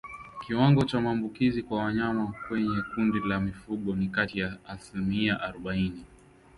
[0.47, 6.05] Kiwango cha maambukizi kwa wanyama kwenye kundi la mifugo ni kati ya asilimi arobaini